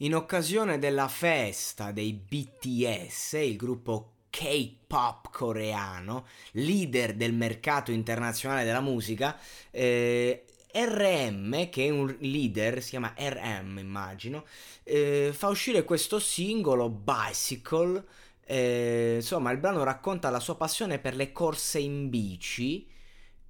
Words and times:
In 0.00 0.14
occasione 0.14 0.78
della 0.78 1.08
festa 1.08 1.90
dei 1.90 2.12
BTS, 2.12 3.32
il 3.32 3.56
gruppo 3.56 4.12
K-pop 4.30 5.28
coreano, 5.32 6.24
leader 6.52 7.14
del 7.14 7.32
mercato 7.32 7.90
internazionale 7.90 8.62
della 8.64 8.80
musica, 8.80 9.36
eh, 9.72 10.44
RM, 10.72 11.68
che 11.68 11.86
è 11.86 11.90
un 11.90 12.14
leader, 12.20 12.80
si 12.80 12.90
chiama 12.90 13.12
RM 13.18 13.78
immagino, 13.78 14.44
eh, 14.84 15.30
fa 15.32 15.48
uscire 15.48 15.82
questo 15.82 16.20
singolo 16.20 16.88
Bicycle. 16.88 18.04
Eh, 18.44 19.14
insomma, 19.16 19.50
il 19.50 19.58
brano 19.58 19.82
racconta 19.82 20.30
la 20.30 20.38
sua 20.38 20.54
passione 20.54 21.00
per 21.00 21.16
le 21.16 21.32
corse 21.32 21.80
in 21.80 22.08
bici. 22.08 22.86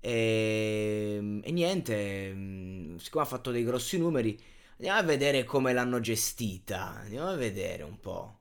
E, 0.00 1.40
e 1.42 1.52
niente, 1.52 2.32
mm, 2.32 2.96
siccome 2.96 3.24
ha 3.24 3.26
fatto 3.26 3.50
dei 3.50 3.64
grossi 3.64 3.98
numeri, 3.98 4.38
andiamo 4.78 4.98
a 4.98 5.02
vedere 5.02 5.44
come 5.44 5.72
l'hanno 5.72 6.00
gestita. 6.00 6.96
Andiamo 6.96 7.28
a 7.28 7.36
vedere 7.36 7.82
un 7.82 8.00
po'. 8.00 8.38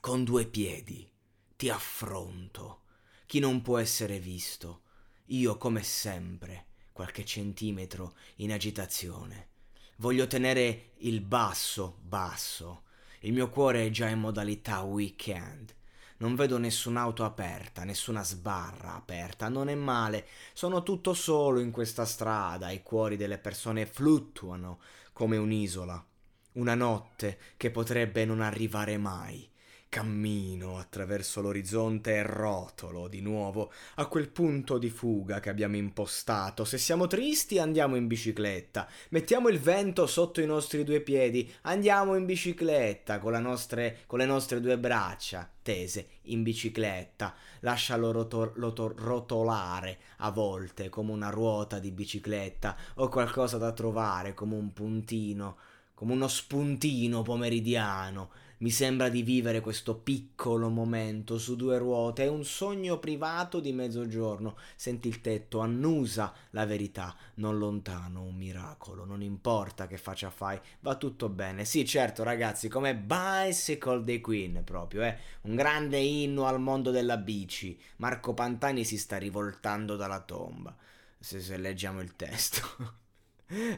Con 0.00 0.24
due 0.24 0.46
piedi 0.46 1.10
ti 1.56 1.70
affronto. 1.70 2.82
Chi 3.26 3.38
non 3.38 3.62
può 3.62 3.78
essere 3.78 4.18
visto 4.18 4.82
io, 5.28 5.56
come 5.56 5.82
sempre, 5.82 6.66
qualche 6.92 7.24
centimetro 7.24 8.14
in 8.36 8.52
agitazione. 8.52 9.48
Voglio 9.96 10.26
tenere 10.26 10.90
il 10.98 11.22
basso, 11.22 11.98
basso. 12.02 12.82
Il 13.20 13.32
mio 13.32 13.48
cuore 13.48 13.86
è 13.86 13.90
già 13.90 14.08
in 14.08 14.18
modalità 14.18 14.82
weekend. 14.82 15.74
Non 16.16 16.36
vedo 16.36 16.58
nessun'auto 16.58 17.24
aperta, 17.24 17.84
nessuna 17.84 18.22
sbarra 18.22 18.94
aperta. 18.94 19.48
Non 19.48 19.68
è 19.68 19.74
male. 19.74 20.26
Sono 20.52 20.82
tutto 20.82 21.12
solo 21.12 21.60
in 21.60 21.70
questa 21.70 22.04
strada. 22.04 22.70
I 22.70 22.82
cuori 22.82 23.16
delle 23.16 23.38
persone 23.38 23.86
fluttuano 23.86 24.80
come 25.12 25.36
un'isola. 25.36 26.04
Una 26.52 26.74
notte 26.74 27.38
che 27.56 27.70
potrebbe 27.70 28.24
non 28.24 28.40
arrivare 28.40 28.96
mai. 28.96 29.50
Cammino 29.94 30.76
attraverso 30.76 31.40
l'orizzonte 31.40 32.16
e 32.16 32.24
rotolo 32.24 33.06
di 33.06 33.20
nuovo 33.20 33.70
a 33.94 34.06
quel 34.06 34.28
punto 34.28 34.76
di 34.76 34.90
fuga 34.90 35.38
che 35.38 35.50
abbiamo 35.50 35.76
impostato. 35.76 36.64
Se 36.64 36.78
siamo 36.78 37.06
tristi 37.06 37.60
andiamo 37.60 37.94
in 37.94 38.08
bicicletta, 38.08 38.88
mettiamo 39.10 39.48
il 39.50 39.60
vento 39.60 40.08
sotto 40.08 40.40
i 40.40 40.46
nostri 40.46 40.82
due 40.82 41.00
piedi, 41.00 41.48
andiamo 41.62 42.16
in 42.16 42.24
bicicletta 42.24 43.20
con, 43.20 43.40
nostre, 43.40 43.98
con 44.08 44.18
le 44.18 44.26
nostre 44.26 44.60
due 44.60 44.76
braccia 44.78 45.48
tese 45.62 46.08
in 46.22 46.42
bicicletta, 46.42 47.32
lascialo 47.60 48.10
roto, 48.10 48.52
roto, 48.56 48.92
rotolare 48.96 49.98
a 50.16 50.32
volte 50.32 50.88
come 50.88 51.12
una 51.12 51.30
ruota 51.30 51.78
di 51.78 51.92
bicicletta 51.92 52.76
o 52.94 53.06
qualcosa 53.06 53.58
da 53.58 53.70
trovare 53.70 54.34
come 54.34 54.56
un 54.56 54.72
puntino, 54.72 55.56
come 55.94 56.12
uno 56.12 56.28
spuntino 56.28 57.22
pomeridiano 57.22 58.30
mi 58.64 58.70
sembra 58.70 59.10
di 59.10 59.22
vivere 59.22 59.60
questo 59.60 59.96
piccolo 59.96 60.70
momento 60.70 61.36
su 61.38 61.54
due 61.54 61.76
ruote, 61.76 62.24
è 62.24 62.28
un 62.28 62.44
sogno 62.44 62.98
privato 62.98 63.60
di 63.60 63.72
mezzogiorno. 63.72 64.56
Senti 64.74 65.08
il 65.08 65.20
tetto, 65.20 65.58
annusa 65.58 66.32
la 66.50 66.64
verità, 66.64 67.14
non 67.34 67.58
lontano 67.58 68.22
un 68.22 68.34
miracolo, 68.34 69.04
non 69.04 69.22
importa 69.22 69.86
che 69.86 69.98
faccia 69.98 70.30
fai, 70.30 70.58
va 70.80 70.94
tutto 70.94 71.28
bene. 71.28 71.66
Sì, 71.66 71.84
certo, 71.84 72.22
ragazzi, 72.22 72.68
come 72.68 72.96
Bicycle 72.96 74.02
dei 74.02 74.22
Queen 74.22 74.62
proprio, 74.64 75.02
eh? 75.02 75.18
Un 75.42 75.56
grande 75.56 75.98
inno 75.98 76.46
al 76.46 76.58
mondo 76.60 76.90
della 76.90 77.18
bici. 77.18 77.78
Marco 77.96 78.32
Pantani 78.32 78.84
si 78.84 78.96
sta 78.96 79.18
rivoltando 79.18 79.96
dalla 79.96 80.20
tomba. 80.20 80.74
Se, 81.18 81.40
se 81.40 81.56
leggiamo 81.58 82.00
il 82.00 82.14
testo. 82.16 83.02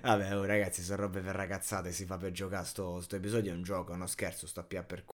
Vabbè, 0.03 0.37
oh, 0.37 0.45
ragazzi, 0.45 0.83
sono 0.83 1.03
robe 1.03 1.21
per 1.21 1.35
ragazzate, 1.35 1.93
si 1.93 2.05
fa 2.07 2.17
per 2.17 2.31
giocare 2.33 2.65
sto, 2.65 3.01
sto 3.01 3.17
episodio, 3.17 3.53
è 3.53 3.55
un 3.55 3.63
gioco, 3.63 3.93
è 3.93 3.95
uno 3.95 4.07
scherzo, 4.07 4.47
sto 4.47 4.61
a 4.61 4.83
per 4.85 5.03